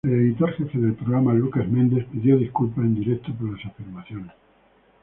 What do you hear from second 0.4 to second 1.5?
jefe del programa,